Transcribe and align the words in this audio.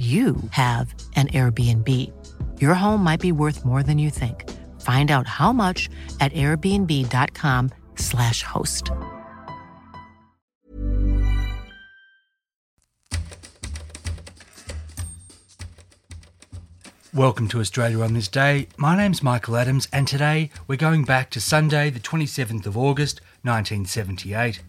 you 0.00 0.36
have 0.52 0.94
an 1.14 1.28
Airbnb. 1.28 1.86
Your 2.58 2.72
home 2.72 3.04
might 3.04 3.20
be 3.20 3.32
worth 3.32 3.66
more 3.66 3.82
than 3.82 3.98
you 3.98 4.08
think. 4.08 4.48
Find 4.80 5.10
out 5.10 5.26
how 5.26 5.52
much 5.52 5.90
at 6.20 6.32
airbnb.com/slash 6.32 8.42
host. 8.42 8.90
Welcome 17.12 17.48
to 17.48 17.60
Australia 17.60 18.00
on 18.00 18.14
this 18.14 18.28
day. 18.28 18.68
My 18.78 18.96
name's 18.96 19.22
Michael 19.22 19.56
Adams, 19.56 19.86
and 19.92 20.08
today 20.08 20.48
we're 20.66 20.76
going 20.76 21.04
back 21.04 21.28
to 21.30 21.40
Sunday, 21.40 21.90
the 21.90 22.00
27th 22.00 22.64
of 22.64 22.78
August, 22.78 23.20
1978. 23.42 24.62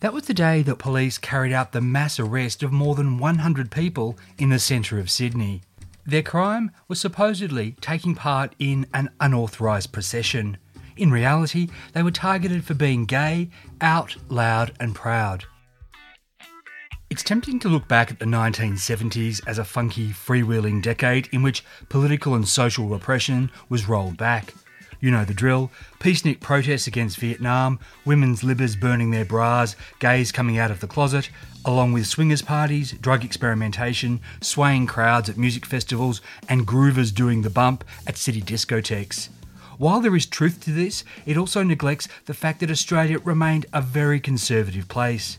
That 0.00 0.12
was 0.12 0.24
the 0.24 0.34
day 0.34 0.62
that 0.62 0.78
police 0.78 1.16
carried 1.16 1.52
out 1.52 1.72
the 1.72 1.80
mass 1.80 2.20
arrest 2.20 2.62
of 2.62 2.72
more 2.72 2.94
than 2.94 3.18
100 3.18 3.70
people 3.70 4.18
in 4.38 4.50
the 4.50 4.58
centre 4.58 4.98
of 4.98 5.10
Sydney. 5.10 5.62
Their 6.04 6.22
crime 6.22 6.70
was 6.86 7.00
supposedly 7.00 7.76
taking 7.80 8.14
part 8.14 8.54
in 8.58 8.86
an 8.92 9.10
unauthorised 9.20 9.92
procession. 9.92 10.58
In 10.96 11.10
reality, 11.10 11.68
they 11.94 12.02
were 12.02 12.10
targeted 12.10 12.64
for 12.64 12.74
being 12.74 13.06
gay, 13.06 13.50
out, 13.80 14.16
loud, 14.28 14.72
and 14.78 14.94
proud. 14.94 15.44
It's 17.08 17.22
tempting 17.22 17.58
to 17.60 17.68
look 17.68 17.88
back 17.88 18.10
at 18.10 18.18
the 18.18 18.24
1970s 18.26 19.40
as 19.46 19.58
a 19.58 19.64
funky, 19.64 20.08
freewheeling 20.08 20.82
decade 20.82 21.28
in 21.32 21.42
which 21.42 21.64
political 21.88 22.34
and 22.34 22.46
social 22.46 22.86
repression 22.88 23.50
was 23.68 23.88
rolled 23.88 24.16
back. 24.16 24.52
You 25.06 25.12
know 25.12 25.24
the 25.24 25.34
drill 25.34 25.70
peacenik 26.00 26.40
protests 26.40 26.88
against 26.88 27.18
Vietnam, 27.18 27.78
women's 28.04 28.42
libbers 28.42 28.74
burning 28.74 29.12
their 29.12 29.24
bras, 29.24 29.76
gays 30.00 30.32
coming 30.32 30.58
out 30.58 30.72
of 30.72 30.80
the 30.80 30.88
closet, 30.88 31.30
along 31.64 31.92
with 31.92 32.08
swingers 32.08 32.42
parties, 32.42 32.90
drug 32.90 33.24
experimentation, 33.24 34.18
swaying 34.40 34.88
crowds 34.88 35.28
at 35.28 35.36
music 35.36 35.64
festivals, 35.64 36.20
and 36.48 36.66
groovers 36.66 37.14
doing 37.14 37.42
the 37.42 37.50
bump 37.50 37.84
at 38.04 38.16
city 38.16 38.42
discotheques. 38.42 39.28
While 39.78 40.00
there 40.00 40.16
is 40.16 40.26
truth 40.26 40.60
to 40.64 40.72
this, 40.72 41.04
it 41.24 41.36
also 41.36 41.62
neglects 41.62 42.08
the 42.24 42.34
fact 42.34 42.58
that 42.58 42.70
Australia 42.72 43.20
remained 43.20 43.66
a 43.72 43.80
very 43.80 44.18
conservative 44.18 44.88
place. 44.88 45.38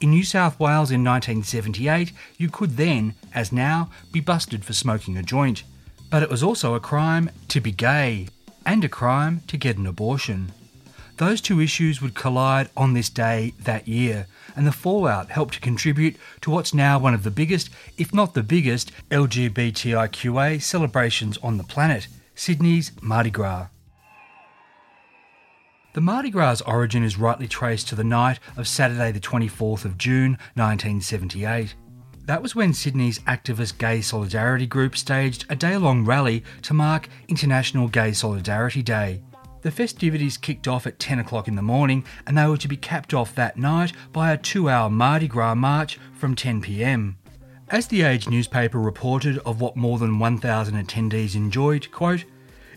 In 0.00 0.08
New 0.08 0.24
South 0.24 0.58
Wales 0.58 0.90
in 0.90 1.04
1978, 1.04 2.12
you 2.38 2.48
could 2.48 2.78
then, 2.78 3.12
as 3.34 3.52
now, 3.52 3.90
be 4.10 4.20
busted 4.20 4.64
for 4.64 4.72
smoking 4.72 5.18
a 5.18 5.22
joint. 5.22 5.64
But 6.08 6.22
it 6.22 6.30
was 6.30 6.42
also 6.42 6.74
a 6.74 6.80
crime 6.80 7.28
to 7.48 7.60
be 7.60 7.72
gay, 7.72 8.28
and 8.72 8.84
a 8.84 8.88
crime 8.88 9.42
to 9.46 9.58
get 9.58 9.76
an 9.76 9.86
abortion. 9.86 10.50
Those 11.18 11.42
two 11.42 11.60
issues 11.60 12.00
would 12.00 12.14
collide 12.14 12.70
on 12.74 12.94
this 12.94 13.10
day 13.10 13.52
that 13.64 13.86
year, 13.86 14.28
and 14.56 14.66
the 14.66 14.72
fallout 14.72 15.28
helped 15.28 15.52
to 15.52 15.60
contribute 15.60 16.16
to 16.40 16.50
what's 16.50 16.72
now 16.72 16.98
one 16.98 17.12
of 17.12 17.22
the 17.22 17.30
biggest, 17.30 17.68
if 17.98 18.14
not 18.14 18.32
the 18.32 18.42
biggest, 18.42 18.90
LGBTIQA 19.10 20.62
celebrations 20.62 21.36
on 21.42 21.58
the 21.58 21.64
planet 21.64 22.08
Sydney's 22.34 22.92
Mardi 23.02 23.30
Gras. 23.30 23.66
The 25.92 26.00
Mardi 26.00 26.30
Gras 26.30 26.62
origin 26.62 27.04
is 27.04 27.18
rightly 27.18 27.48
traced 27.48 27.88
to 27.88 27.94
the 27.94 28.02
night 28.02 28.40
of 28.56 28.66
Saturday, 28.66 29.12
the 29.12 29.20
24th 29.20 29.84
of 29.84 29.98
June 29.98 30.38
1978. 30.54 31.74
That 32.26 32.40
was 32.40 32.54
when 32.54 32.72
Sydney's 32.72 33.18
activist 33.20 33.78
gay 33.78 34.00
solidarity 34.00 34.66
group 34.66 34.96
staged 34.96 35.44
a 35.48 35.56
day 35.56 35.76
long 35.76 36.04
rally 36.04 36.44
to 36.62 36.72
mark 36.72 37.08
International 37.26 37.88
Gay 37.88 38.12
Solidarity 38.12 38.80
Day. 38.80 39.22
The 39.62 39.72
festivities 39.72 40.36
kicked 40.36 40.68
off 40.68 40.86
at 40.86 41.00
10 41.00 41.18
o'clock 41.18 41.48
in 41.48 41.56
the 41.56 41.62
morning 41.62 42.04
and 42.26 42.38
they 42.38 42.46
were 42.46 42.56
to 42.58 42.68
be 42.68 42.76
capped 42.76 43.12
off 43.12 43.34
that 43.34 43.56
night 43.56 43.92
by 44.12 44.30
a 44.30 44.36
two 44.36 44.68
hour 44.68 44.88
Mardi 44.88 45.26
Gras 45.26 45.56
march 45.56 45.98
from 46.14 46.36
10 46.36 46.60
pm. 46.60 47.16
As 47.68 47.88
the 47.88 48.02
Age 48.02 48.28
newspaper 48.28 48.78
reported 48.78 49.38
of 49.38 49.60
what 49.60 49.76
more 49.76 49.98
than 49.98 50.20
1,000 50.20 50.74
attendees 50.74 51.34
enjoyed, 51.34 51.90
quote, 51.90 52.24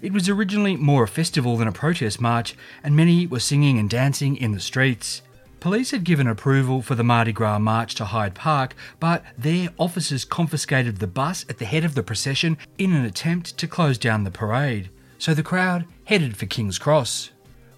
it 0.02 0.12
was 0.12 0.28
originally 0.28 0.76
more 0.76 1.04
a 1.04 1.08
festival 1.08 1.58
than 1.58 1.68
a 1.68 1.72
protest 1.72 2.20
march, 2.22 2.56
and 2.84 2.96
many 2.96 3.28
were 3.28 3.40
singing 3.40 3.80
and 3.80 3.90
dancing 3.90 4.38
in 4.38 4.52
the 4.52 4.60
streets. 4.60 5.22
Police 5.66 5.90
had 5.90 6.04
given 6.04 6.28
approval 6.28 6.84
for 6.84 6.94
the 6.94 7.04
Mardi 7.04 7.32
Gras 7.32 7.58
march 7.58 7.96
to 7.96 8.06
Hyde 8.06 8.36
Park, 8.36 8.76
but 9.00 9.26
their 9.36 9.70
officers 9.80 10.24
confiscated 10.24 10.98
the 10.98 11.08
bus 11.08 11.44
at 11.50 11.58
the 11.58 11.66
head 11.66 11.84
of 11.84 11.96
the 11.96 12.04
procession 12.04 12.60
in 12.78 12.94
an 12.94 13.04
attempt 13.04 13.58
to 13.58 13.68
close 13.68 13.98
down 13.98 14.26
the 14.26 14.30
parade. 14.30 14.92
So 15.18 15.34
the 15.34 15.42
crowd 15.42 15.86
headed 16.04 16.38
for 16.38 16.46
King's 16.46 16.78
Cross. 16.78 17.32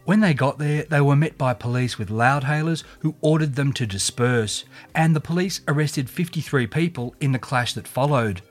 When 0.04 0.20
they 0.20 0.34
got 0.34 0.58
there, 0.58 0.84
they 0.84 1.00
were 1.00 1.16
met 1.16 1.38
by 1.38 1.54
police 1.54 1.98
with 1.98 2.10
loudhailers 2.10 2.84
who 3.00 3.16
ordered 3.22 3.56
them 3.56 3.72
to 3.72 3.86
disperse, 3.86 4.66
and 4.94 5.16
the 5.16 5.22
police 5.22 5.62
arrested 5.66 6.10
53 6.10 6.68
people 6.68 7.16
in 7.22 7.32
the 7.32 7.40
clash 7.40 7.74
that 7.76 7.88
followed. 7.88 8.42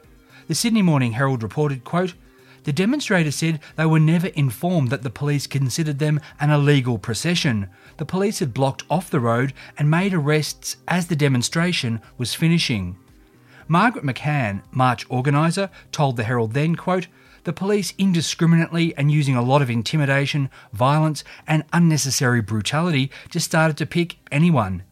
The 0.48 0.54
Sydney 0.54 0.80
Morning 0.80 1.12
Herald 1.12 1.42
reported, 1.42 1.84
quote, 1.84 2.14
the 2.66 2.72
demonstrators 2.72 3.36
said 3.36 3.60
they 3.76 3.86
were 3.86 4.00
never 4.00 4.26
informed 4.26 4.90
that 4.90 5.04
the 5.04 5.08
police 5.08 5.46
considered 5.46 6.00
them 6.00 6.20
an 6.40 6.50
illegal 6.50 6.98
procession. 6.98 7.68
The 7.98 8.04
police 8.04 8.40
had 8.40 8.52
blocked 8.52 8.82
off 8.90 9.08
the 9.08 9.20
road 9.20 9.52
and 9.78 9.88
made 9.88 10.12
arrests 10.12 10.76
as 10.88 11.06
the 11.06 11.14
demonstration 11.14 12.00
was 12.18 12.34
finishing. 12.34 12.96
Margaret 13.68 14.04
McCann, 14.04 14.62
march 14.72 15.06
organiser, 15.08 15.70
told 15.92 16.16
the 16.16 16.24
Herald 16.24 16.54
then, 16.54 16.74
quote, 16.74 17.06
the 17.44 17.52
police 17.52 17.94
indiscriminately 17.98 18.92
and 18.96 19.12
using 19.12 19.36
a 19.36 19.42
lot 19.42 19.62
of 19.62 19.70
intimidation, 19.70 20.50
violence, 20.72 21.22
and 21.46 21.62
unnecessary 21.72 22.42
brutality 22.42 23.12
just 23.30 23.46
started 23.46 23.76
to 23.76 23.86
pick 23.86 24.16
anyone. 24.32 24.82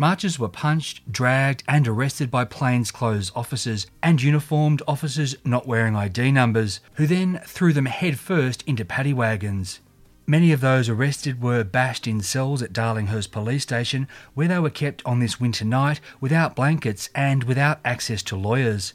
Marchers 0.00 0.38
were 0.38 0.48
punched, 0.48 1.10
dragged, 1.10 1.64
and 1.66 1.88
arrested 1.88 2.30
by 2.30 2.44
plainclothes 2.44 3.32
officers 3.34 3.88
and 4.00 4.22
uniformed 4.22 4.80
officers 4.86 5.34
not 5.44 5.66
wearing 5.66 5.96
ID 5.96 6.30
numbers, 6.30 6.78
who 6.94 7.06
then 7.08 7.40
threw 7.44 7.72
them 7.72 7.86
headfirst 7.86 8.62
into 8.64 8.84
paddy 8.84 9.12
wagons. 9.12 9.80
Many 10.24 10.52
of 10.52 10.60
those 10.60 10.88
arrested 10.88 11.42
were 11.42 11.64
bashed 11.64 12.06
in 12.06 12.20
cells 12.20 12.62
at 12.62 12.72
Darlinghurst 12.72 13.32
Police 13.32 13.64
Station, 13.64 14.06
where 14.34 14.46
they 14.46 14.60
were 14.60 14.70
kept 14.70 15.02
on 15.04 15.18
this 15.18 15.40
winter 15.40 15.64
night 15.64 16.00
without 16.20 16.54
blankets 16.54 17.10
and 17.12 17.42
without 17.42 17.80
access 17.84 18.22
to 18.24 18.36
lawyers. 18.36 18.94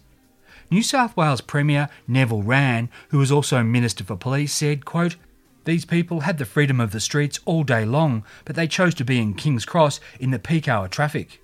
New 0.72 0.82
South 0.82 1.18
Wales 1.18 1.42
Premier 1.42 1.90
Neville 2.08 2.44
Wran, 2.44 2.88
who 3.10 3.18
was 3.18 3.32
also 3.32 3.62
Minister 3.62 4.06
for 4.06 4.16
Police, 4.16 4.54
said, 4.54 4.86
quote, 4.86 5.18
these 5.66 5.86
people 5.86 6.22
had 6.22 6.38
the 6.38 6.46
freedom 6.46 6.80
of 6.80 6.92
the 6.92 7.00
streets 7.00 7.40
all 7.46 7.64
day 7.64 7.86
long, 7.86 8.24
but 8.46 8.56
they 8.56 8.68
chose 8.68 8.94
to 8.96 9.06
be 9.06 9.20
in 9.20 9.34
King's 9.34 9.66
Cross 9.66 10.00
in 10.20 10.32
the 10.32 10.40
peak 10.40 10.68
hour 10.68 10.88
traffic. 10.88 11.42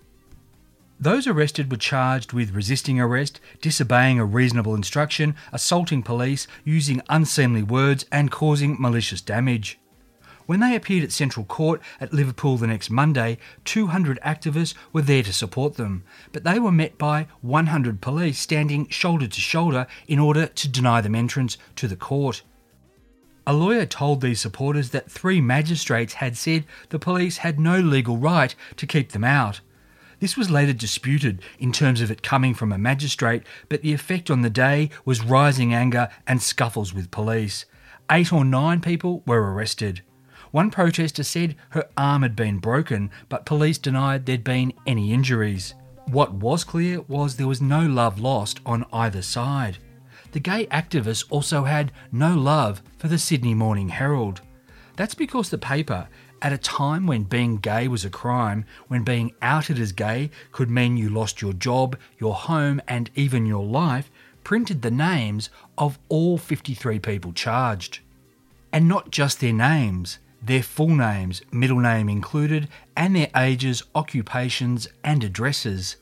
Those 1.00 1.28
arrested 1.28 1.72
were 1.72 1.78
charged 1.78 2.34
with 2.34 2.54
resisting 2.54 3.00
arrest, 3.00 3.40
disobeying 3.62 4.20
a 4.20 4.26
reasonable 4.26 4.76
instruction, 4.76 5.34
assaulting 5.54 6.04
police, 6.04 6.46
using 6.66 7.02
unseemly 7.08 7.64
words, 7.64 8.06
and 8.12 8.30
causing 8.30 8.76
malicious 8.78 9.22
damage. 9.22 9.80
When 10.46 10.60
they 10.60 10.76
appeared 10.76 11.04
at 11.04 11.12
Central 11.14 11.46
Court 11.46 11.80
at 12.02 12.12
Liverpool 12.12 12.58
the 12.58 12.68
next 12.68 12.90
Monday, 12.90 13.38
200 13.64 14.20
activists 14.26 14.74
were 14.92 15.04
there 15.04 15.24
to 15.24 15.32
support 15.32 15.76
them, 15.76 16.04
but 16.34 16.44
they 16.44 16.60
were 16.60 16.72
met 16.72 16.98
by 16.98 17.28
100 17.42 18.02
police 18.02 18.40
standing 18.40 18.90
shoulder 18.90 19.28
to 19.28 19.40
shoulder 19.40 19.88
in 20.08 20.20
order 20.20 20.48
to 20.48 20.68
deny 20.68 21.00
them 21.00 21.16
entrance 21.16 21.58
to 21.76 21.88
the 21.88 21.96
court. 21.96 22.42
A 23.50 23.54
lawyer 23.54 23.88
told 23.88 24.22
these 24.22 24.40
supporters 24.40 24.92
that 24.92 25.10
three 25.10 25.42
magistrates 25.42 26.14
had 26.14 26.38
said 26.38 26.66
the 26.90 27.00
police 27.00 27.38
had 27.38 27.60
no 27.60 27.80
legal 27.80 28.16
right 28.16 28.54
to 28.76 28.86
keep 28.86 29.12
them 29.12 29.24
out. 29.24 29.62
This 30.20 30.38
was 30.38 30.52
later 30.52 30.72
disputed 30.72 31.42
in 31.58 31.72
terms 31.72 32.00
of 32.00 32.12
it 32.12 32.22
coming 32.22 32.54
from 32.54 32.72
a 32.72 32.78
magistrate, 32.78 33.42
but 33.68 33.82
the 33.82 33.92
effect 33.92 34.30
on 34.30 34.44
the 34.44 34.52
day 34.52 34.92
was 35.04 35.24
rising 35.26 35.74
anger 35.74 36.10
and 36.28 36.44
scuffles 36.44 36.94
with 36.94 37.10
police. 37.10 37.66
Eight 38.12 38.32
or 38.32 38.46
nine 38.46 38.82
people 38.82 39.24
were 39.26 39.52
arrested. 39.52 40.04
One 40.52 40.70
protester 40.70 41.24
said 41.24 41.56
her 41.70 41.90
arm 41.98 42.22
had 42.22 42.36
been 42.36 42.60
broken, 42.60 43.10
but 43.30 43.48
police 43.48 43.80
denied 43.80 44.28
there'd 44.28 44.44
been 44.44 44.74
any 44.86 45.12
injuries. 45.12 45.74
What 46.06 46.36
was 46.36 46.64
clear 46.64 47.02
was 47.02 47.38
there 47.38 47.48
was 47.48 47.64
no 47.64 47.82
love 47.82 48.20
lost 48.20 48.60
on 48.64 48.86
either 48.94 49.24
side 49.24 49.80
the 50.32 50.40
gay 50.40 50.66
activists 50.68 51.26
also 51.30 51.64
had 51.64 51.92
no 52.12 52.36
love 52.36 52.82
for 52.98 53.08
the 53.08 53.18
Sydney 53.18 53.54
Morning 53.54 53.90
Herald. 53.90 54.42
That's 54.96 55.16
because 55.16 55.50
the 55.50 55.58
paper, 55.58 56.08
at 56.42 56.54
a 56.54 56.58
time 56.58 57.08
when 57.08 57.24
being 57.24 57.58
gay 57.58 57.88
was 57.88 58.06
a 58.06 58.10
crime, 58.10 58.66
when 58.88 59.04
being 59.04 59.34
outed 59.42 59.80
as 59.80 59.92
gay 59.92 60.30
could 60.52 60.70
mean 60.70 60.98
you 60.98 61.10
lost 61.10 61.42
your 61.42 61.54
job, 61.54 61.98
your 62.20 62.34
home, 62.34 62.82
and 62.88 63.10
even 63.16 63.46
your 63.46 63.66
life, 63.66 64.12
printed 64.44 64.82
the 64.82 64.92
names 64.92 65.50
of 65.78 66.00
all 66.10 66.38
53 66.38 67.00
people 67.00 67.34
charged. 67.34 68.00
And 68.72 68.88
not 68.88 69.12
just 69.12 69.40
their 69.40 69.54
names, 69.54 70.20
their 70.42 70.64
full 70.64 70.96
names, 70.96 71.42
middle 71.52 71.80
name 71.80 72.08
included, 72.08 72.70
and 72.96 73.16
their 73.16 73.30
ages, 73.36 73.84
occupations, 73.96 74.88
and 75.04 75.24
addresses. 75.24 75.98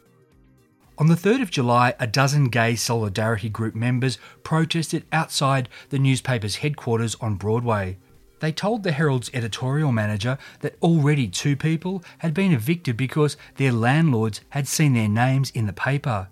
On 1.00 1.06
the 1.06 1.16
3rd 1.16 1.44
of 1.44 1.52
July, 1.52 1.94
a 2.00 2.08
dozen 2.08 2.46
gay 2.46 2.76
solidarity 2.76 3.50
group 3.50 3.76
members 3.76 4.18
protested 4.42 5.06
outside 5.12 5.70
the 5.90 6.00
newspaper's 6.00 6.56
headquarters 6.58 7.16
on 7.22 7.36
Broadway. 7.36 8.00
They 8.40 8.52
told 8.52 8.82
the 8.82 8.92
Herald's 8.92 9.30
editorial 9.32 9.92
manager 9.92 10.40
that 10.62 10.76
already 10.82 11.28
two 11.28 11.56
people 11.56 12.04
had 12.20 12.34
been 12.34 12.52
evicted 12.52 12.98
because 12.98 13.38
their 13.58 13.72
landlords 13.72 14.42
had 14.50 14.68
seen 14.68 14.94
their 14.94 15.08
names 15.08 15.52
in 15.52 15.68
the 15.68 15.74
paper. 15.74 16.30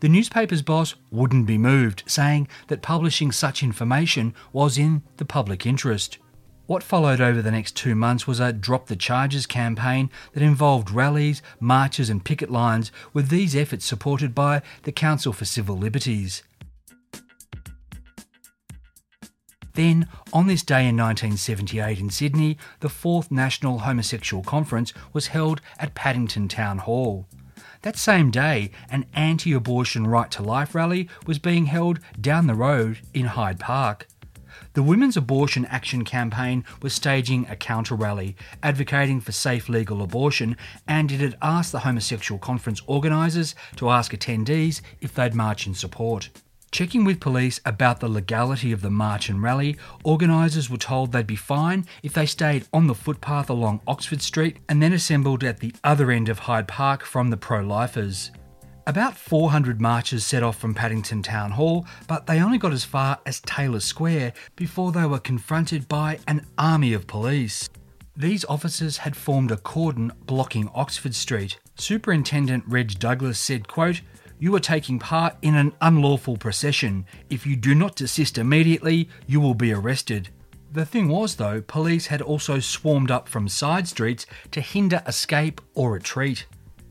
The 0.00 0.08
newspaper's 0.08 0.62
boss 0.62 0.94
wouldn't 1.10 1.46
be 1.46 1.58
moved, 1.58 2.02
saying 2.06 2.48
that 2.68 2.80
publishing 2.80 3.32
such 3.32 3.62
information 3.62 4.34
was 4.50 4.78
in 4.78 5.02
the 5.18 5.26
public 5.26 5.66
interest. 5.66 6.16
What 6.66 6.82
followed 6.82 7.20
over 7.20 7.40
the 7.40 7.52
next 7.52 7.76
two 7.76 7.94
months 7.94 8.26
was 8.26 8.40
a 8.40 8.52
Drop 8.52 8.88
the 8.88 8.96
Charges 8.96 9.46
campaign 9.46 10.10
that 10.32 10.42
involved 10.42 10.90
rallies, 10.90 11.40
marches, 11.60 12.10
and 12.10 12.24
picket 12.24 12.50
lines, 12.50 12.90
with 13.12 13.28
these 13.28 13.54
efforts 13.54 13.84
supported 13.84 14.34
by 14.34 14.62
the 14.82 14.90
Council 14.90 15.32
for 15.32 15.44
Civil 15.44 15.76
Liberties. 15.76 16.42
Then, 19.74 20.08
on 20.32 20.48
this 20.48 20.62
day 20.64 20.88
in 20.88 20.96
1978 20.96 22.00
in 22.00 22.10
Sydney, 22.10 22.58
the 22.80 22.88
fourth 22.88 23.30
National 23.30 23.80
Homosexual 23.80 24.42
Conference 24.42 24.92
was 25.12 25.28
held 25.28 25.60
at 25.78 25.94
Paddington 25.94 26.48
Town 26.48 26.78
Hall. 26.78 27.28
That 27.82 27.96
same 27.96 28.32
day, 28.32 28.72
an 28.90 29.06
anti 29.14 29.52
abortion 29.52 30.06
right 30.06 30.30
to 30.32 30.42
life 30.42 30.74
rally 30.74 31.08
was 31.26 31.38
being 31.38 31.66
held 31.66 32.00
down 32.20 32.48
the 32.48 32.54
road 32.54 32.98
in 33.14 33.26
Hyde 33.26 33.60
Park. 33.60 34.08
The 34.72 34.82
Women's 34.82 35.16
Abortion 35.16 35.64
Action 35.66 36.04
Campaign 36.04 36.64
was 36.82 36.92
staging 36.92 37.46
a 37.48 37.56
counter 37.56 37.94
rally 37.94 38.36
advocating 38.62 39.20
for 39.20 39.32
safe 39.32 39.68
legal 39.68 40.02
abortion, 40.02 40.56
and 40.86 41.10
it 41.10 41.20
had 41.20 41.36
asked 41.40 41.72
the 41.72 41.80
Homosexual 41.80 42.38
Conference 42.38 42.80
organisers 42.86 43.54
to 43.76 43.90
ask 43.90 44.12
attendees 44.12 44.80
if 45.00 45.14
they'd 45.14 45.34
march 45.34 45.66
in 45.66 45.74
support. 45.74 46.30
Checking 46.72 47.04
with 47.04 47.20
police 47.20 47.60
about 47.64 48.00
the 48.00 48.08
legality 48.08 48.72
of 48.72 48.82
the 48.82 48.90
march 48.90 49.28
and 49.28 49.42
rally, 49.42 49.78
organisers 50.04 50.68
were 50.68 50.76
told 50.76 51.12
they'd 51.12 51.26
be 51.26 51.36
fine 51.36 51.86
if 52.02 52.12
they 52.12 52.26
stayed 52.26 52.66
on 52.72 52.86
the 52.86 52.94
footpath 52.94 53.48
along 53.48 53.80
Oxford 53.86 54.20
Street 54.20 54.58
and 54.68 54.82
then 54.82 54.92
assembled 54.92 55.42
at 55.42 55.60
the 55.60 55.74
other 55.84 56.10
end 56.10 56.28
of 56.28 56.40
Hyde 56.40 56.68
Park 56.68 57.04
from 57.04 57.30
the 57.30 57.36
pro 57.36 57.60
lifers. 57.60 58.30
About 58.88 59.16
400 59.16 59.80
marchers 59.80 60.24
set 60.24 60.44
off 60.44 60.58
from 60.58 60.72
Paddington 60.72 61.20
Town 61.20 61.50
Hall, 61.50 61.84
but 62.06 62.28
they 62.28 62.40
only 62.40 62.56
got 62.56 62.72
as 62.72 62.84
far 62.84 63.18
as 63.26 63.40
Taylor 63.40 63.80
Square 63.80 64.32
before 64.54 64.92
they 64.92 65.04
were 65.06 65.18
confronted 65.18 65.88
by 65.88 66.20
an 66.28 66.46
army 66.56 66.92
of 66.92 67.08
police. 67.08 67.68
These 68.16 68.44
officers 68.44 68.98
had 68.98 69.16
formed 69.16 69.50
a 69.50 69.56
cordon 69.56 70.12
blocking 70.26 70.70
Oxford 70.72 71.16
Street. 71.16 71.58
Superintendent 71.74 72.62
Reg 72.68 72.96
Douglas 73.00 73.40
said, 73.40 73.66
quote, 73.66 74.02
you 74.38 74.54
are 74.54 74.60
taking 74.60 75.00
part 75.00 75.34
in 75.42 75.56
an 75.56 75.72
unlawful 75.80 76.36
procession. 76.36 77.06
If 77.28 77.44
you 77.44 77.56
do 77.56 77.74
not 77.74 77.96
desist 77.96 78.38
immediately, 78.38 79.08
you 79.26 79.40
will 79.40 79.54
be 79.54 79.72
arrested. 79.72 80.28
The 80.72 80.86
thing 80.86 81.08
was, 81.08 81.34
though, 81.34 81.60
police 81.60 82.06
had 82.06 82.22
also 82.22 82.60
swarmed 82.60 83.10
up 83.10 83.28
from 83.28 83.48
side 83.48 83.88
streets 83.88 84.26
to 84.52 84.60
hinder 84.60 85.02
escape 85.08 85.60
or 85.74 85.90
retreat. 85.90 86.46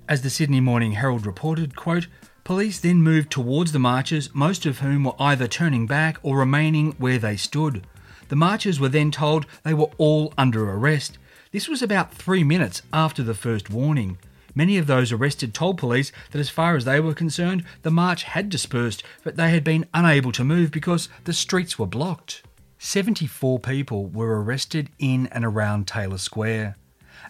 As 0.07 0.21
the 0.21 0.29
Sydney 0.29 0.61
Morning 0.61 0.91
Herald 0.91 1.25
reported, 1.25 1.75
quote, 1.75 2.05
police 2.43 2.79
then 2.79 3.01
moved 3.01 3.31
towards 3.31 3.71
the 3.71 3.79
marchers, 3.79 4.29
most 4.35 4.67
of 4.67 4.79
whom 4.79 5.05
were 5.05 5.15
either 5.19 5.47
turning 5.47 5.87
back 5.87 6.19
or 6.21 6.37
remaining 6.37 6.91
where 6.99 7.17
they 7.17 7.35
stood. 7.35 7.87
The 8.29 8.35
marchers 8.35 8.79
were 8.79 8.89
then 8.89 9.09
told 9.09 9.47
they 9.63 9.73
were 9.73 9.89
all 9.97 10.31
under 10.37 10.69
arrest. 10.69 11.17
This 11.51 11.67
was 11.67 11.81
about 11.81 12.13
three 12.13 12.43
minutes 12.43 12.83
after 12.93 13.23
the 13.23 13.33
first 13.33 13.71
warning. 13.71 14.19
Many 14.53 14.77
of 14.77 14.85
those 14.85 15.11
arrested 15.11 15.55
told 15.55 15.79
police 15.79 16.11
that, 16.31 16.39
as 16.39 16.49
far 16.51 16.75
as 16.75 16.85
they 16.85 16.99
were 16.99 17.15
concerned, 17.15 17.63
the 17.81 17.89
march 17.89 18.23
had 18.23 18.49
dispersed, 18.49 19.01
but 19.23 19.37
they 19.37 19.49
had 19.49 19.63
been 19.63 19.87
unable 19.91 20.31
to 20.33 20.43
move 20.43 20.69
because 20.69 21.09
the 21.23 21.33
streets 21.33 21.79
were 21.79 21.87
blocked. 21.87 22.43
74 22.77 23.57
people 23.57 24.05
were 24.05 24.39
arrested 24.43 24.89
in 24.99 25.25
and 25.27 25.43
around 25.43 25.87
Taylor 25.87 26.19
Square. 26.19 26.75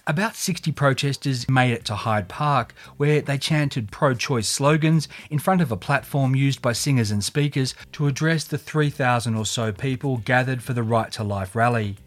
About 0.07 0.35
60 0.35 0.71
protesters 0.71 1.49
made 1.49 1.71
it 1.71 1.85
to 1.85 1.95
Hyde 1.95 2.27
Park, 2.27 2.73
where 2.97 3.21
they 3.21 3.37
chanted 3.37 3.91
pro 3.91 4.13
choice 4.13 4.47
slogans 4.47 5.07
in 5.29 5.39
front 5.39 5.61
of 5.61 5.71
a 5.71 5.77
platform 5.77 6.35
used 6.35 6.61
by 6.61 6.73
singers 6.73 7.11
and 7.11 7.23
speakers 7.23 7.73
to 7.93 8.07
address 8.07 8.43
the 8.43 8.57
3,000 8.57 9.35
or 9.35 9.45
so 9.45 9.71
people 9.71 10.17
gathered 10.17 10.61
for 10.61 10.73
the 10.73 10.83
Right 10.83 11.11
to 11.13 11.23
Life 11.23 11.55
rally. 11.55 11.97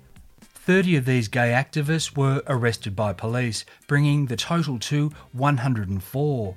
30 0.40 0.96
of 0.96 1.06
these 1.06 1.28
gay 1.28 1.50
activists 1.50 2.16
were 2.16 2.42
arrested 2.46 2.94
by 2.94 3.12
police, 3.12 3.64
bringing 3.86 4.26
the 4.26 4.36
total 4.36 4.78
to 4.78 5.10
104. 5.32 6.54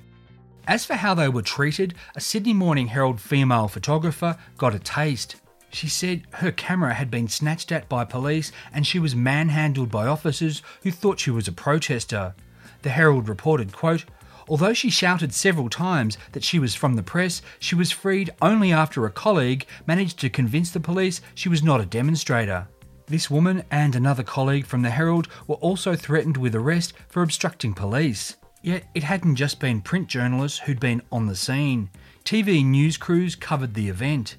As 0.68 0.84
for 0.84 0.94
how 0.94 1.14
they 1.14 1.28
were 1.28 1.42
treated, 1.42 1.94
a 2.14 2.20
Sydney 2.20 2.52
Morning 2.52 2.86
Herald 2.88 3.20
female 3.20 3.68
photographer 3.68 4.36
got 4.58 4.74
a 4.74 4.78
taste. 4.78 5.36
She 5.72 5.88
said 5.88 6.22
her 6.34 6.52
camera 6.52 6.94
had 6.94 7.10
been 7.10 7.28
snatched 7.28 7.72
at 7.72 7.88
by 7.88 8.04
police 8.04 8.52
and 8.72 8.86
she 8.86 8.98
was 8.98 9.16
manhandled 9.16 9.90
by 9.90 10.06
officers 10.06 10.62
who 10.82 10.90
thought 10.90 11.18
she 11.18 11.30
was 11.30 11.48
a 11.48 11.52
protester. 11.52 12.34
The 12.82 12.90
Herald 12.90 13.28
reported, 13.28 13.72
quote, 13.72 14.04
Although 14.48 14.74
she 14.74 14.90
shouted 14.90 15.32
several 15.32 15.70
times 15.70 16.18
that 16.32 16.44
she 16.44 16.58
was 16.58 16.74
from 16.74 16.96
the 16.96 17.02
press, 17.02 17.40
she 17.58 17.74
was 17.74 17.90
freed 17.90 18.30
only 18.42 18.70
after 18.72 19.06
a 19.06 19.10
colleague 19.10 19.66
managed 19.86 20.18
to 20.20 20.28
convince 20.28 20.70
the 20.70 20.80
police 20.80 21.20
she 21.34 21.48
was 21.48 21.62
not 21.62 21.80
a 21.80 21.86
demonstrator. 21.86 22.68
This 23.06 23.30
woman 23.30 23.64
and 23.70 23.94
another 23.94 24.22
colleague 24.22 24.66
from 24.66 24.82
the 24.82 24.90
Herald 24.90 25.28
were 25.46 25.56
also 25.56 25.96
threatened 25.96 26.36
with 26.36 26.54
arrest 26.54 26.92
for 27.08 27.22
obstructing 27.22 27.72
police. 27.72 28.36
Yet 28.62 28.84
it 28.94 29.04
hadn't 29.04 29.36
just 29.36 29.58
been 29.58 29.80
print 29.80 30.08
journalists 30.08 30.60
who'd 30.60 30.80
been 30.80 31.02
on 31.10 31.26
the 31.26 31.36
scene. 31.36 31.90
TV 32.24 32.64
news 32.64 32.96
crews 32.96 33.34
covered 33.34 33.74
the 33.74 33.88
event. 33.88 34.36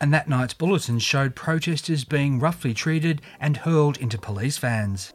And 0.00 0.14
that 0.14 0.28
night's 0.28 0.54
bulletins 0.54 1.02
showed 1.02 1.34
protesters 1.34 2.04
being 2.04 2.38
roughly 2.38 2.72
treated 2.72 3.20
and 3.40 3.56
hurled 3.58 3.98
into 3.98 4.18
police 4.18 4.58
vans. 4.58 5.12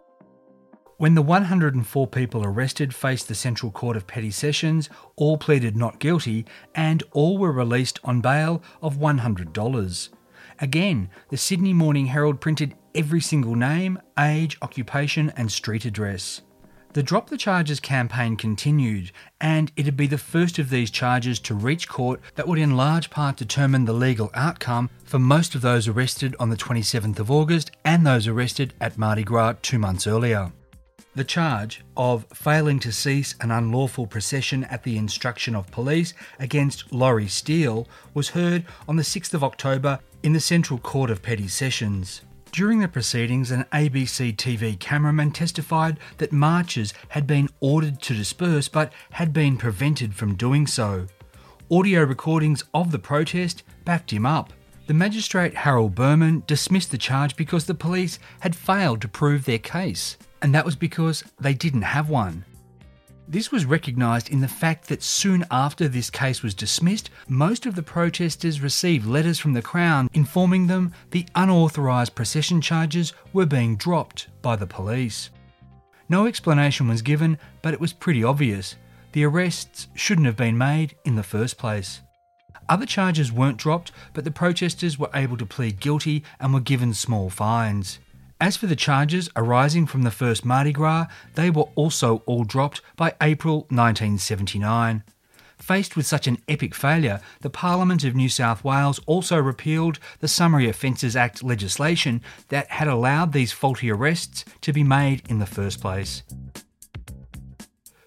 When 0.98 1.16
the 1.16 1.22
104 1.22 2.08
people 2.08 2.46
arrested 2.46 2.94
faced 2.94 3.28
the 3.28 3.36
Central 3.36 3.72
Court 3.72 3.98
of 3.98 4.08
Petty 4.08 4.32
Sessions, 4.32 4.90
all 5.16 5.38
pleaded 5.38 5.76
not 5.76 6.00
guilty 6.00 6.46
and 6.76 7.04
all 7.12 7.38
were 7.38 7.52
released 7.52 8.00
on 8.04 8.22
bail 8.22 8.62
of 8.82 8.98
$100. 8.98 10.10
Again, 10.60 11.10
the 11.30 11.38
Sydney 11.38 11.74
Morning 11.74 12.06
Herald 12.06 12.40
printed 12.40 12.76
every 12.94 13.22
single 13.22 13.56
name, 13.56 14.00
age, 14.20 14.58
occupation, 14.62 15.32
and 15.36 15.52
street 15.52 15.84
address. 15.84 16.42
The 16.94 17.02
Drop 17.02 17.32
the 17.32 17.38
Charges 17.38 17.80
campaign 17.80 18.36
continued, 18.36 19.12
and 19.42 19.72
it'd 19.76 19.98
be 19.98 20.06
the 20.06 20.20
first 20.20 20.60
of 20.60 20.70
these 20.70 20.92
charges 20.92 21.40
to 21.40 21.56
reach 21.56 21.90
court 21.90 22.22
that 22.36 22.48
would 22.48 22.60
in 22.60 22.78
large 22.78 23.10
part 23.10 23.36
determine 23.36 23.86
the 23.86 23.94
legal 23.94 24.30
outcome 24.36 24.92
for 25.04 25.18
most 25.18 25.56
of 25.56 25.62
those 25.62 25.88
arrested 25.88 26.36
on 26.40 26.52
the 26.52 26.56
27th 26.56 27.18
of 27.18 27.32
August 27.32 27.72
and 27.84 28.06
those 28.06 28.28
arrested 28.28 28.76
at 28.80 28.96
Mardi 28.96 29.24
Gras 29.24 29.56
two 29.64 29.80
months 29.80 30.06
earlier. 30.06 30.52
The 31.16 31.24
charge 31.24 31.84
of 31.98 32.28
failing 32.32 32.78
to 32.82 32.92
cease 32.92 33.34
an 33.42 33.50
unlawful 33.50 34.06
procession 34.06 34.64
at 34.66 34.84
the 34.84 34.96
instruction 34.96 35.56
of 35.56 35.72
police 35.72 36.14
against 36.38 36.94
Laurie 36.94 37.28
Steele 37.28 37.88
was 38.14 38.30
heard 38.30 38.66
on 38.88 38.98
the 38.98 39.04
6th 39.04 39.34
of 39.34 39.44
October 39.44 39.98
in 40.22 40.34
the 40.34 40.40
Central 40.40 40.78
Court 40.78 41.10
of 41.10 41.24
Petty 41.24 41.48
Sessions. 41.48 42.22
During 42.54 42.82
the 42.82 42.88
proceedings, 42.88 43.50
an 43.50 43.66
ABC 43.74 44.36
TV 44.36 44.80
cameraman 44.80 45.32
testified 45.32 45.98
that 46.20 46.32
marchers 46.32 46.94
had 47.10 47.26
been 47.26 47.50
ordered 47.62 48.00
to 48.04 48.14
disperse 48.14 48.68
but 48.68 48.94
had 49.10 49.34
been 49.34 49.58
prevented 49.58 50.14
from 50.14 50.36
doing 50.36 50.68
so. 50.68 51.08
Audio 51.72 52.04
recordings 52.04 52.64
of 52.72 52.92
the 52.92 53.00
protest 53.00 53.64
backed 53.86 54.14
him 54.14 54.28
up. 54.28 54.54
The 54.86 54.94
magistrate 54.94 55.56
Harold 55.56 55.96
Berman 55.96 56.44
dismissed 56.46 56.92
the 56.92 56.98
charge 57.00 57.36
because 57.36 57.66
the 57.66 57.74
police 57.74 58.20
had 58.42 58.56
failed 58.56 59.02
to 59.02 59.08
prove 59.08 59.46
their 59.46 59.58
case, 59.58 60.16
and 60.40 60.54
that 60.54 60.64
was 60.64 60.76
because 60.76 61.24
they 61.40 61.56
didn't 61.56 61.82
have 61.82 62.08
one. 62.08 62.46
This 63.28 63.52
was 63.52 63.66
recognised 63.66 64.30
in 64.30 64.42
the 64.42 64.48
fact 64.48 64.90
that 64.90 65.02
soon 65.02 65.46
after 65.50 65.88
this 65.88 66.10
case 66.10 66.44
was 66.44 66.54
dismissed, 66.54 67.10
most 67.28 67.66
of 67.66 67.76
the 67.76 67.82
protesters 67.84 68.62
received 68.62 69.06
letters 69.06 69.40
from 69.40 69.54
the 69.54 69.62
Crown 69.62 70.10
informing 70.14 70.68
them 70.68 70.94
the 71.12 71.26
unauthorised 71.34 72.16
procession 72.16 72.60
charges 72.60 73.14
were 73.32 73.46
being 73.46 73.78
dropped 73.78 74.28
by 74.42 74.56
the 74.56 74.68
police. 74.68 75.30
No 76.10 76.26
explanation 76.28 76.88
was 76.90 77.02
given, 77.02 77.38
but 77.62 77.74
it 77.74 77.80
was 77.80 77.94
pretty 77.94 78.24
obvious. 78.24 78.76
The 79.14 79.24
arrests 79.24 79.88
shouldn't 79.96 80.28
have 80.28 80.38
been 80.38 80.58
made 80.58 80.96
in 81.06 81.16
the 81.16 81.24
first 81.24 81.58
place. 81.58 82.02
Other 82.68 82.86
charges 82.86 83.32
weren't 83.32 83.58
dropped, 83.58 83.92
but 84.14 84.26
the 84.26 84.32
protesters 84.32 85.00
were 85.00 85.10
able 85.14 85.38
to 85.38 85.46
plead 85.46 85.80
guilty 85.80 86.24
and 86.40 86.54
were 86.54 86.60
given 86.60 86.94
small 86.94 87.30
fines. 87.30 88.00
As 88.44 88.58
for 88.58 88.68
the 88.68 88.76
charges 88.76 89.30
arising 89.38 89.86
from 89.86 90.02
the 90.02 90.12
first 90.12 90.44
Mardi 90.44 90.74
Gras, 90.74 91.08
they 91.36 91.50
were 91.50 91.70
also 91.76 92.24
all 92.26 92.44
dropped 92.44 92.82
by 92.98 93.14
April 93.22 93.60
1979. 93.70 95.02
Faced 95.58 95.96
with 95.96 96.06
such 96.06 96.28
an 96.28 96.38
epic 96.50 96.76
failure, 96.76 97.22
the 97.40 97.50
Parliament 97.50 98.04
of 98.04 98.16
New 98.16 98.28
South 98.28 98.62
Wales 98.62 99.00
also 99.06 99.38
repealed 99.38 99.98
the 100.20 100.28
Summary 100.28 100.68
Offences 100.68 101.16
Act 101.16 101.42
legislation 101.42 102.22
that 102.50 102.70
had 102.70 102.90
allowed 102.90 103.32
these 103.32 103.54
faulty 103.54 103.90
arrests 103.90 104.44
to 104.60 104.74
be 104.74 104.84
made 104.84 105.22
in 105.30 105.40
the 105.40 105.46
first 105.46 105.80
place. 105.80 106.24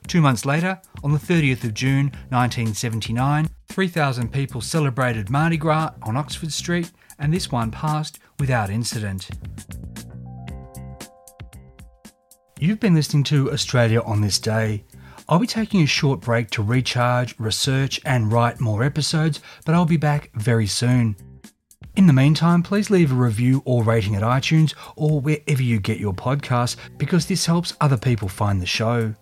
Two 0.07 0.21
months 0.21 0.45
later, 0.45 0.79
on 1.03 1.13
the 1.13 1.19
30th 1.19 1.65
of 1.65 1.73
June 1.73 2.13
1979, 2.29 3.49
3,000 3.69 4.31
people 4.31 4.61
celebrated 4.61 5.31
Mardi 5.31 5.57
Gras 5.57 5.93
on 6.03 6.19
Oxford 6.19 6.53
Street, 6.53 6.93
and 7.19 7.33
this 7.33 7.51
one 7.51 7.71
passed 7.71 8.19
without 8.39 8.69
incident. 8.69 9.31
You've 12.59 12.81
been 12.81 12.95
listening 12.95 13.23
to 13.25 13.53
Australia 13.53 14.01
on 14.01 14.23
this 14.23 14.39
day. 14.39 14.83
I'll 15.29 15.39
be 15.39 15.47
taking 15.47 15.83
a 15.83 15.87
short 15.87 16.23
break 16.23 16.49
to 16.53 16.63
recharge, 16.63 17.39
research, 17.39 18.01
and 18.07 18.33
write 18.33 18.61
more 18.61 18.83
episodes, 18.83 19.43
but 19.67 19.75
I'll 19.75 19.85
be 19.85 19.99
back 19.99 20.31
very 20.35 20.67
soon. 20.67 21.17
In 21.97 22.07
the 22.07 22.15
meantime, 22.15 22.63
please 22.63 22.89
leave 22.89 23.13
a 23.13 23.15
review 23.15 23.61
or 23.67 23.85
rating 23.85 24.17
at 24.17 24.23
iTunes 24.23 24.75
or 24.97 25.21
wherever 25.21 25.63
you 25.63 25.79
get 25.79 26.01
your 26.01 26.15
podcasts 26.15 26.77
because 26.97 27.27
this 27.27 27.45
helps 27.45 27.75
other 27.83 27.99
people 27.99 28.27
find 28.29 28.63
the 28.63 28.67
show. 28.67 29.13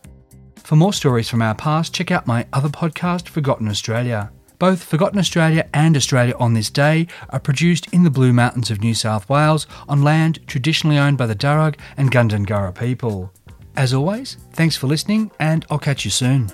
For 0.63 0.77
more 0.77 0.93
stories 0.93 1.29
from 1.29 1.43
our 1.43 1.57
past, 1.57 1.93
check 1.93 2.13
out 2.13 2.29
my 2.29 2.47
other 2.53 2.69
podcast, 2.69 3.29
Forgotten 3.29 3.67
Australia. 3.67 4.31
Both 4.65 4.83
Forgotten 4.83 5.19
Australia 5.19 5.69
and 5.75 5.95
Australia 5.95 6.35
on 6.39 6.55
This 6.55 6.71
Day 6.71 7.07
are 7.29 7.39
produced 7.39 7.93
in 7.93 8.03
the 8.03 8.09
Blue 8.09 8.33
Mountains 8.33 8.71
of 8.71 8.81
New 8.81 8.95
South 8.95 9.29
Wales 9.29 9.67
on 9.91 10.03
land 10.03 10.39
traditionally 10.47 10.97
owned 10.97 11.19
by 11.19 11.27
the 11.27 11.35
Darug 11.35 11.77
and 11.99 12.11
Gundungurra 12.11 12.75
people. 12.75 13.31
As 13.77 13.93
always, 13.93 14.39
thanks 14.55 14.75
for 14.75 14.87
listening, 14.87 15.31
and 15.39 15.67
I'll 15.69 15.79
catch 15.79 16.07
you 16.07 16.11
soon. 16.11 16.51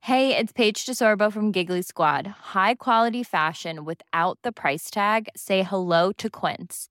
Hey, 0.00 0.36
it's 0.36 0.52
Paige 0.52 0.84
DeSorbo 0.84 1.32
from 1.32 1.50
Giggly 1.50 1.80
Squad. 1.80 2.26
High 2.52 2.74
quality 2.74 3.22
fashion 3.22 3.86
without 3.86 4.38
the 4.42 4.52
price 4.52 4.90
tag? 4.90 5.30
Say 5.34 5.62
hello 5.62 6.12
to 6.18 6.28
Quince. 6.28 6.90